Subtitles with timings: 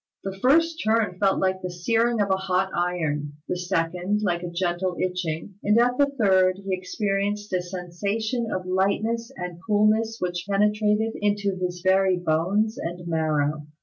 [0.23, 4.49] The first turn felt like the searing of a hot iron; the second like a
[4.49, 10.47] gentle itching; and at the third he experienced a sensation of lightness and coolness which
[10.49, 13.67] penetrated into his very bones and marrow.